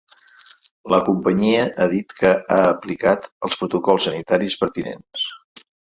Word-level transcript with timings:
La 0.93 0.99
companyia 1.09 1.67
ha 1.83 1.87
dit 1.91 2.15
que 2.21 2.31
ha 2.55 2.59
aplicat 2.71 3.27
els 3.49 3.61
protocols 3.61 4.09
sanitaris 4.11 4.57
pertinents. 4.63 5.29